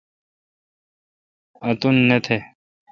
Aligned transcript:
اُنت 1.67 1.81
نہ 2.07 2.17
تہ۔ 2.25 2.37